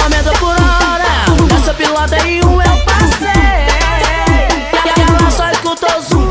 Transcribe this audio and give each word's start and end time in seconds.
km 0.00 0.38
por 0.38 0.54
hora. 0.54 1.52
Nessa 1.52 1.74
pilota 1.74 2.16
em 2.26 2.42
um 2.44 2.60
eu 2.62 2.76
passei. 2.84 3.28
E 4.84 5.00
ela 5.00 5.30
só 5.30 5.50
escutou 5.50 6.00
zoom. 6.00 6.26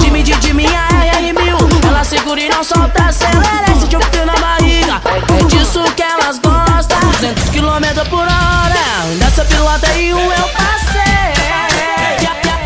Time 0.00 0.22
de, 0.22 0.34
de 0.36 0.54
minha 0.54 0.88
RR1000. 0.88 1.86
Ela 1.88 2.04
segura 2.04 2.40
e 2.40 2.48
não 2.48 2.62
solta, 2.62 3.06
acelera. 3.06 3.64
Um 3.72 4.00
frio 4.10 4.26
na 4.26 4.34
barriga. 4.34 5.00
É 5.38 5.44
disso 5.44 5.82
que 5.96 6.02
elas 6.02 6.38
gostam. 6.38 7.00
200 7.00 7.44
km 7.50 8.08
por 8.08 8.22
hora. 8.22 9.16
Nessa 9.18 9.44
pilota 9.44 9.92
em 9.96 10.14
um 10.14 10.32
eu 10.32 10.48
passei. 10.48 11.34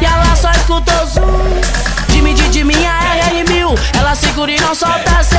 E 0.00 0.05
ela 0.05 0.36
só 0.36 0.50
escutou 0.50 1.06
zoom. 1.06 1.60
Time 2.08 2.34
de, 2.34 2.48
de 2.48 2.64
minha 2.64 2.98
RR1000. 3.00 3.78
Ela 3.98 4.14
segura 4.14 4.52
e 4.52 4.60
não 4.60 4.74
solta, 4.74 5.19
acelera. 5.19 5.38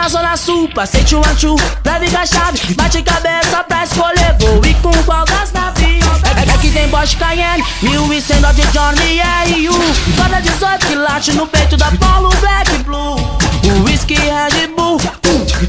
Na 0.00 0.08
Zona 0.08 0.34
Sul, 0.34 0.66
passei 0.74 1.04
tchu 1.04 1.18
anchu, 1.18 1.54
leve 1.84 2.10
com 2.10 2.16
a 2.16 2.24
chave, 2.24 2.74
bate 2.74 3.02
cabeça 3.02 3.62
pra 3.64 3.84
escolher, 3.84 4.34
vou 4.40 4.64
ir 4.64 4.74
com 4.76 4.90
qual 5.04 5.26
das 5.26 5.52
navios. 5.52 6.06
É, 6.24 6.54
é 6.54 6.58
que 6.58 6.70
tem 6.70 6.88
Bosch 6.88 7.16
Cayenne, 7.16 7.62
1100 7.82 8.40
Dodge 8.40 8.66
Johnny 8.72 9.18
R.U. 9.18 9.74
Toda 10.16 10.40
18 10.40 10.86
que 10.86 10.94
late 10.94 11.32
no 11.34 11.46
peito 11.46 11.76
da 11.76 11.90
Polo 11.92 12.30
Black 12.36 12.78
Blue. 12.84 13.16
O 13.62 13.84
whisky 13.84 14.14
Red 14.14 14.68
Bull, 14.74 14.98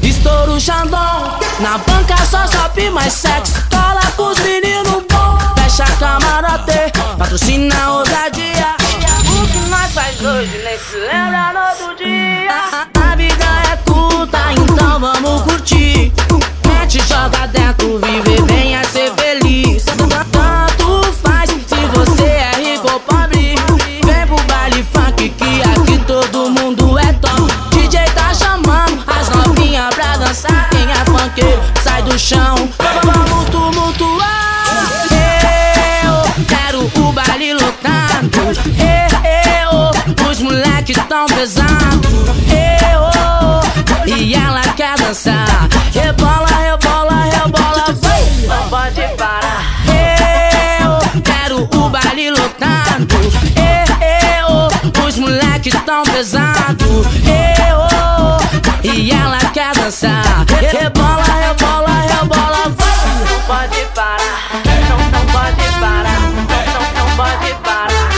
estouro 0.02 0.58
Xandão. 0.58 1.38
Na 1.60 1.76
banca 1.78 2.16
só 2.24 2.46
shopping 2.50 2.88
mais 2.88 3.12
sexy, 3.12 3.41
chão. 32.32 32.68
Vamos 33.04 33.44
tumultuar. 33.50 35.06
Eu 36.04 36.44
quero 36.46 36.90
o 37.00 37.12
baile 37.12 37.52
lotado. 37.54 38.40
Eu, 39.60 40.30
os 40.30 40.40
moleques 40.40 40.96
tão 41.08 41.26
pesados. 41.26 42.12
Eu, 42.48 44.16
e 44.16 44.34
ela 44.34 44.62
quer 44.74 44.96
dançar. 44.98 45.68
Rebola, 45.92 46.48
rebola, 46.48 47.24
rebola, 47.24 47.86
vai. 48.00 48.22
Não 48.46 48.68
pode 48.68 49.02
parar. 49.16 49.62
Eu 49.86 51.22
quero 51.22 51.68
o 51.76 51.88
baile 51.90 52.30
lotado. 52.30 53.06
Eu, 53.56 55.04
os 55.06 55.18
moleques 55.18 55.74
tão 55.84 56.02
pesados. 56.04 57.06
Eu, 57.26 58.92
e 58.94 59.10
ela 59.12 59.38
quer 59.52 59.74
dançar. 59.74 60.44
Rebola, 60.60 61.24
rebola, 61.24 61.61
pode 63.52 63.84
parar. 63.94 64.50
Não, 64.88 64.98
não 65.10 65.26
pode 65.26 65.66
parar. 65.78 66.20
Não, 66.72 66.86
não 66.96 67.16
pode 67.16 67.54
parar. 67.62 68.08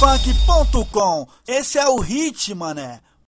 Fluxodofunk.com 0.00 1.28
Esse 1.46 1.78
é 1.78 1.88
o 1.88 2.00
hit, 2.00 2.52
mané. 2.56 3.00